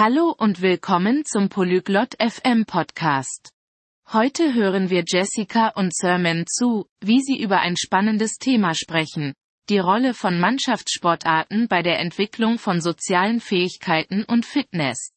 [0.00, 3.50] Hallo und willkommen zum Polyglot FM Podcast.
[4.12, 9.34] Heute hören wir Jessica und Sermon zu, wie sie über ein spannendes Thema sprechen.
[9.68, 15.10] Die Rolle von Mannschaftssportarten bei der Entwicklung von sozialen Fähigkeiten und Fitness.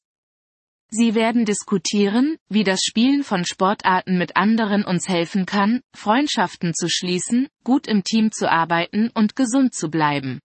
[0.90, 6.90] Sie werden diskutieren, wie das Spielen von Sportarten mit anderen uns helfen kann, Freundschaften zu
[6.90, 10.40] schließen, gut im Team zu arbeiten und gesund zu bleiben.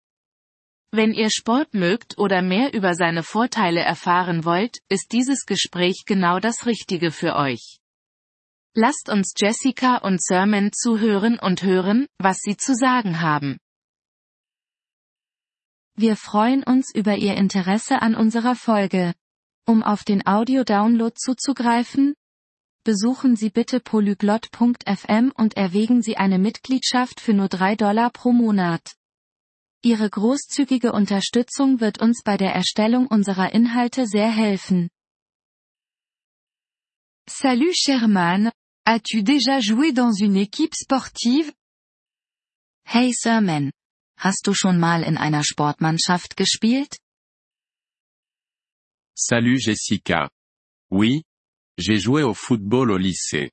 [0.96, 6.40] Wenn ihr Sport mögt oder mehr über seine Vorteile erfahren wollt, ist dieses Gespräch genau
[6.40, 7.80] das Richtige für euch.
[8.74, 13.58] Lasst uns Jessica und Sermon zuhören und hören, was sie zu sagen haben.
[15.96, 19.12] Wir freuen uns über Ihr Interesse an unserer Folge.
[19.66, 22.14] Um auf den Audio-Download zuzugreifen,
[22.84, 28.95] besuchen Sie bitte polyglot.fm und erwägen Sie eine Mitgliedschaft für nur 3 Dollar pro Monat.
[29.82, 34.88] Ihre großzügige Unterstützung wird uns bei der Erstellung unserer Inhalte sehr helfen.
[37.28, 38.50] Salut Sherman,
[38.84, 41.52] as-tu déjà joué dans une équipe sportive?
[42.84, 43.72] Hey Sherman,
[44.18, 46.96] hast du schon mal in einer Sportmannschaft gespielt?
[49.16, 50.30] Salut Jessica.
[50.90, 51.22] Oui,
[51.78, 53.50] j'ai joué au football au lycée.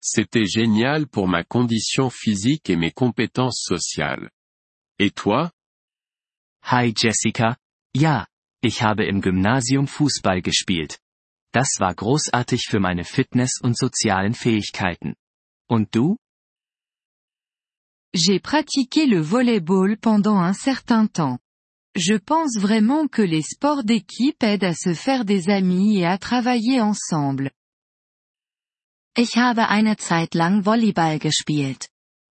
[0.00, 4.30] C'était génial pour ma condition physique et mes compétences sociales.
[5.00, 5.52] Et toi?
[6.62, 7.56] Hi Jessica.
[7.94, 8.26] Ja,
[8.60, 10.98] ich habe im Gymnasium Fußball gespielt.
[11.52, 15.14] Das war großartig für meine Fitness und sozialen Fähigkeiten.
[15.68, 16.16] Und du?
[18.12, 21.38] J'ai pratiqué le volleyball pendant un certain temps.
[21.94, 26.18] Je pense vraiment que les sports d'équipe aident à se faire des amis et à
[26.18, 27.52] travailler ensemble.
[29.16, 31.88] Ich habe eine Zeit lang Volleyball gespielt.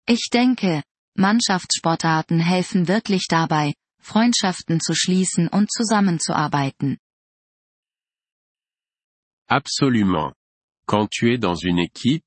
[0.07, 0.83] Ich denke,
[1.15, 6.97] Mannschaftssportarten helfen wirklich dabei, Freundschaften zu schließen und zusammenzuarbeiten.
[9.47, 10.33] Absolument.
[10.85, 12.25] Quand tu es dans une équipe,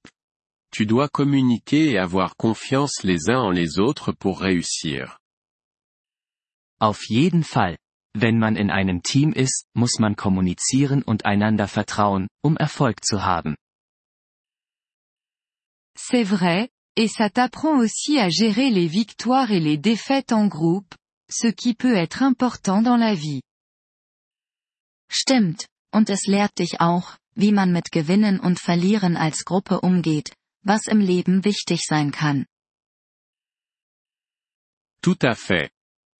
[0.70, 5.18] tu dois communiquer et avoir confiance les uns en les autres pour réussir.
[6.78, 7.78] Auf jeden Fall.
[8.14, 13.24] Wenn man in einem Team ist, muss man kommunizieren und einander vertrauen, um Erfolg zu
[13.24, 13.56] haben.
[15.98, 20.94] C'est vrai, et ça t'apprend aussi à gérer les victoires et les défaites en groupe,
[21.30, 23.42] ce qui peut être important dans la vie.
[25.10, 30.34] Stimmt, und es lehrt dich auch, wie man mit Gewinnen und Verlieren als Gruppe umgeht,
[30.64, 32.46] was im Leben wichtig sein kann.
[35.02, 35.70] Tout à fait.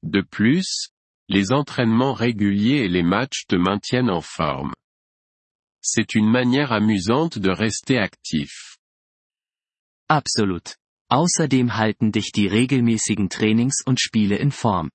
[0.02, 0.90] De plus,
[1.28, 4.72] les entraînements réguliers et les matchs te maintiennent en forme.
[5.82, 8.75] C'est une manière amusante de rester actif.
[10.08, 10.76] Absolut.
[11.08, 14.90] Außerdem halten dich die regelmäßigen Trainings und Spiele in Form.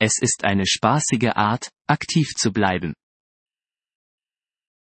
[0.00, 2.94] Es ist eine spaßige Art, aktiv zu bleiben.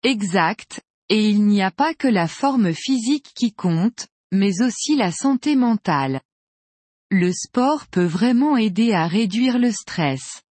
[0.02, 5.12] Exact, et il n'y a pas que la forme physique qui compte, mais aussi la
[5.12, 6.22] santé mentale.
[7.10, 10.42] Le sport peut vraiment aider à réduire le stress.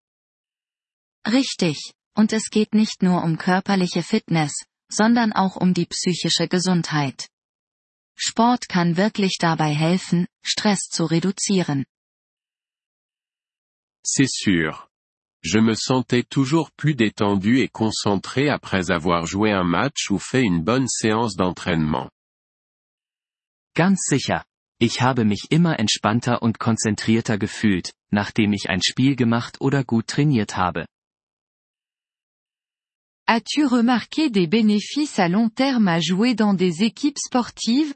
[1.26, 4.52] Richtig, und es geht nicht nur um körperliche Fitness,
[4.90, 7.28] sondern auch um die psychische Gesundheit.
[8.16, 11.84] Sport kann wirklich dabei helfen, Stress zu reduzieren.
[14.04, 14.88] C'est sûr.
[15.42, 20.42] Je me sentais toujours plus détendu et concentré après avoir joué un match ou fait
[20.42, 22.10] une bonne séance d'entraînement.
[23.74, 24.44] Ganz sicher.
[24.78, 30.06] Ich habe mich immer entspannter und konzentrierter gefühlt, nachdem ich ein Spiel gemacht oder gut
[30.06, 30.86] trainiert habe.
[33.26, 37.94] As-tu remarqué des bénéfices à long terme à jouer dans des équipes sportives?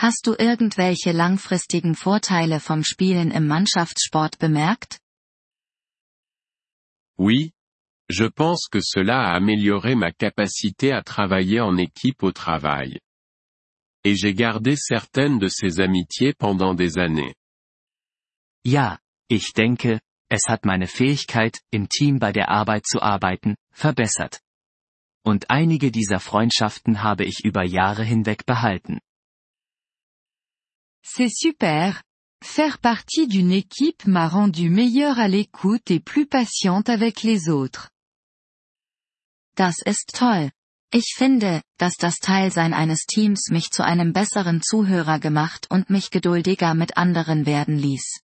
[0.00, 5.00] Hast du irgendwelche langfristigen Vorteile vom Spielen im Mannschaftssport bemerkt?
[7.18, 7.50] Oui.
[8.08, 13.00] Je pense que cela a amélioré ma capacité à travailler en équipe au travail.
[14.04, 17.34] Et j'ai gardé certaines de ces amitiés pendant des années.
[18.64, 24.40] Ja, ich denke, es hat meine Fähigkeit, im Team bei der Arbeit zu arbeiten, verbessert.
[25.24, 29.00] Und einige dieser Freundschaften habe ich über Jahre hinweg behalten.
[31.10, 32.02] C'est super.
[32.44, 37.90] Faire partie d'une équipe m'a rendu meilleure à l'écoute et plus patiente avec les autres.
[39.56, 40.50] Das ist toll.
[40.92, 46.10] Ich finde, dass das Teilsein eines Teams mich zu einem besseren Zuhörer gemacht und mich
[46.10, 48.20] geduldiger mit anderen werden ließ.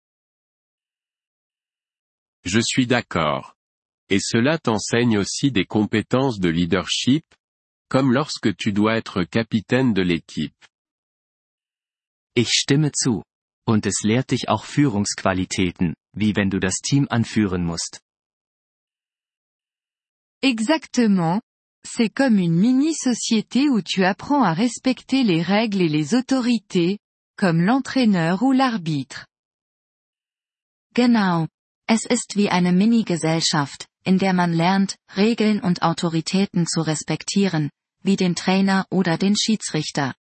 [2.44, 3.56] Je suis d'accord.
[4.10, 7.24] Et cela t'enseigne aussi des compétences de leadership,
[7.90, 10.66] comme lorsque tu dois être capitaine de l'équipe.
[12.34, 13.24] Ich stimme zu.
[13.68, 18.02] Und es lehrt dich auch Führungsqualitäten, wie wenn du das Team anführen musst.
[20.42, 21.42] Exactement.
[21.84, 27.00] C'est comme une mini-société où tu apprends à respecter les règles et les autorités,
[27.38, 29.26] comme l'entraîneur ou l'arbitre.
[30.94, 31.48] Genau.
[31.88, 37.70] Es ist wie eine Mini-Gesellschaft, in der man lernt, Regeln und Autoritäten zu respektieren,
[38.04, 40.14] wie den Trainer oder den Schiedsrichter.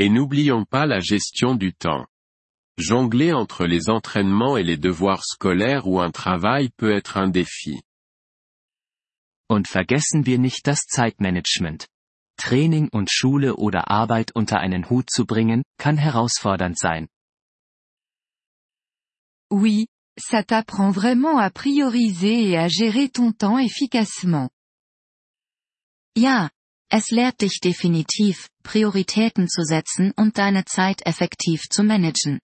[0.00, 2.06] Et n'oublions pas la gestion du temps.
[2.78, 7.82] Jongler entre les entraînements et les devoirs scolaires ou un travail peut être un défi.
[9.50, 11.86] Und vergessen wir nicht das Zeitmanagement.
[12.38, 17.06] Training und Schule oder Arbeit unter einen Hut zu bringen, kann herausfordernd sein.
[19.50, 19.86] Oui,
[20.18, 24.48] ça t'apprend vraiment à prioriser et à gérer ton temps efficacement.
[26.16, 26.48] Ja,
[26.90, 32.40] es lehrt dich definitiv, Prioritäten zu setzen und deine Zeit effektiv zu managen.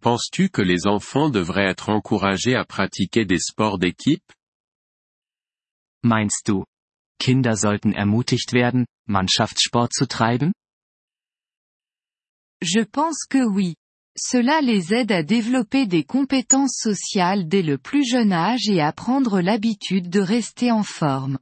[0.00, 4.32] Penses-tu que les enfants devraient être encouragés à pratiquer des sports d'équipe
[6.02, 6.64] Meinst du,
[7.20, 10.52] Kinder sollten ermutigt werden, Mannschaftssport zu treiben?
[12.60, 13.76] Je pense que oui.
[14.18, 18.92] Cela les aide à développer des compétences sociales dès le plus jeune âge et à
[18.92, 21.38] prendre l'habitude de rester en forme.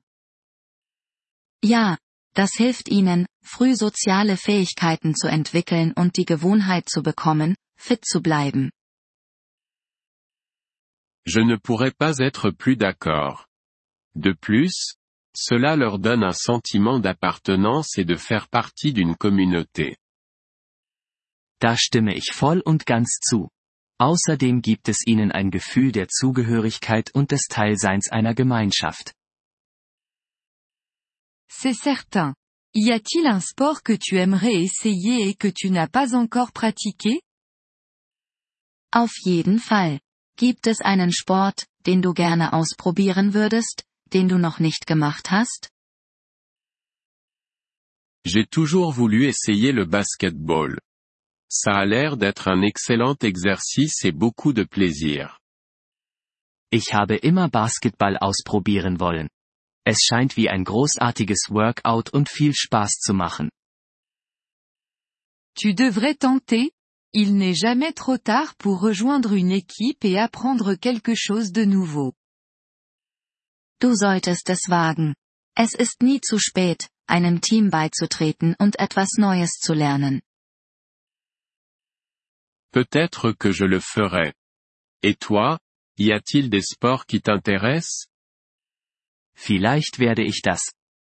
[1.63, 1.99] Ja,
[2.35, 8.23] das hilft ihnen, früh soziale Fähigkeiten zu entwickeln und die Gewohnheit zu bekommen, fit zu
[8.23, 8.71] bleiben.
[11.27, 13.47] Je ne pourrais pas être plus d'accord.
[14.15, 14.97] De plus,
[15.37, 19.97] cela leur donne un sentiment d'appartenance et de faire partie d'une communauté.
[21.61, 23.51] Da stimme ich voll und ganz zu.
[23.99, 29.13] Außerdem gibt es ihnen ein Gefühl der Zugehörigkeit und des Teilseins einer Gemeinschaft.
[31.51, 32.35] C'est certain.
[32.75, 37.21] Y a-t-il un sport que tu aimerais essayer et que tu n'as pas encore pratiqué?
[38.93, 40.01] Auf jeden Fall.
[40.37, 45.69] Gibt es einen Sport, den du gerne ausprobieren würdest, den du noch nicht gemacht hast?
[48.25, 50.79] J'ai toujours voulu essayer le basketball.
[51.51, 55.37] Ça a l'air d'être un excellent exercice et beaucoup de plaisir.
[56.71, 59.29] Ich habe immer Basketball ausprobieren wollen.
[59.93, 63.51] Es scheint wie ein großartiges Workout und viel Spaß zu machen.
[65.57, 66.71] Tu devrais tenter.
[67.13, 72.15] Il n'est jamais trop tard pour rejoindre une équipe et apprendre quelque chose de nouveau.
[73.81, 75.17] Du solltest es wagen.
[75.57, 80.23] Es ist nie zu spät, einem Team beizutreten und etwas Neues zu lernen.
[82.71, 84.35] Peut-être que je le ferai.
[85.03, 85.59] Et toi,
[85.99, 88.10] y a-t-il des sports qui t'intéressent
[89.43, 90.61] Vielleicht werde ich das.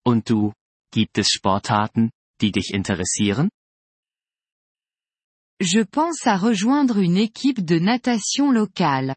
[0.05, 0.53] Und du,
[0.91, 2.11] gibt es Sportarten,
[2.41, 3.49] die dich interessieren?
[5.61, 9.15] Je pense à rejoindre une équipe de natation locale.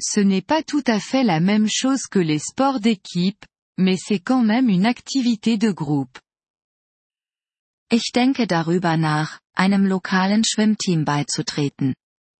[0.00, 3.44] Ce n'est pas tout à fait la même chose que les sports d'équipe,
[3.78, 6.20] mais c'est quand même une activité de groupe.
[7.90, 11.94] Ich denke darüber nach, einem lokalen Schwimmteam beizutreten.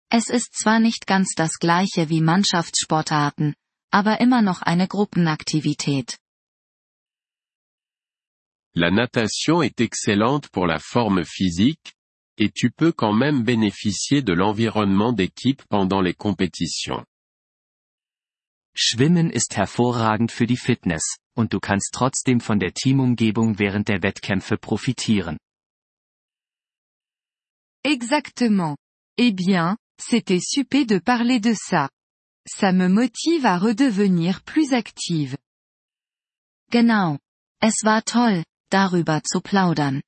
[0.09, 3.55] Es ist zwar nicht ganz das gleiche wie Mannschaftssportarten,
[3.93, 6.19] aber immer noch eine Gruppenaktivität.
[8.75, 11.93] La natation est excellente pour la forme physique,
[12.39, 17.05] et tu peux quand même bénéficier de l'environnement d'équipe pendant les compétitions.
[18.75, 24.03] Schwimmen ist hervorragend für die Fitness, und du kannst trotzdem von der Teamumgebung während der
[24.03, 25.37] Wettkämpfe profitieren.
[27.85, 28.79] Exactement.
[29.19, 31.91] Eh bien, c'était super de parler de ça.
[32.47, 35.37] Ça me motive à redevenir plus active.
[36.71, 37.19] Genau.
[37.61, 40.03] Es war toll, darüber zu plaudern.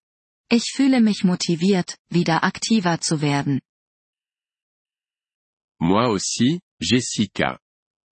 [0.50, 3.60] Ich fühle mich motiviert, wieder aktiver zu werden.
[5.80, 7.58] Moi aussi, Jessica.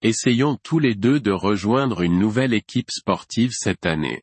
[0.02, 4.22] Essayons tous les deux de rejoindre une nouvelle équipe sportive cette année.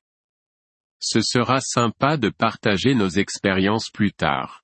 [1.01, 4.61] Ce sera sympa de partager nos expériences plus tard.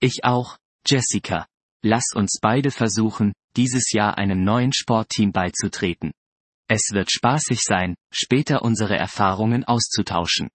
[0.00, 1.48] Ich auch, Jessica.
[1.82, 6.12] Lass uns beide versuchen, dieses Jahr einem neuen Sportteam beizutreten.
[6.68, 10.48] Es wird spaßig sein, später unsere Erfahrungen auszutauschen.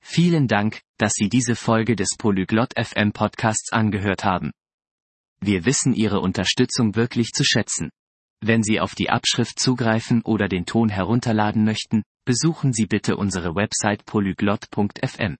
[0.00, 4.52] Vielen Dank, dass Sie diese Folge des Polyglot FM Podcasts angehört haben.
[5.40, 7.90] Wir wissen Ihre Unterstützung wirklich zu schätzen.
[8.40, 13.54] Wenn Sie auf die Abschrift zugreifen oder den Ton herunterladen möchten, besuchen Sie bitte unsere
[13.54, 15.36] Website polyglot.fm.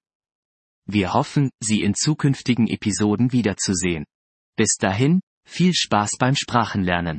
[0.86, 4.04] Wir hoffen, Sie in zukünftigen Episoden wiederzusehen.
[4.56, 7.18] Bis dahin, viel Spaß beim Sprachenlernen.